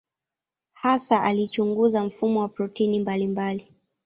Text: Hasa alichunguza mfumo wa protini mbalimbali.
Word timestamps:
Hasa 0.73 1.23
alichunguza 1.23 2.03
mfumo 2.03 2.39
wa 2.41 2.47
protini 2.47 2.99
mbalimbali. 2.99 3.67